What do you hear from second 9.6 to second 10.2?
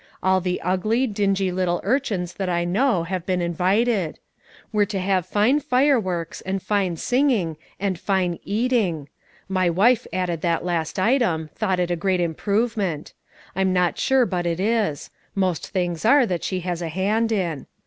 wife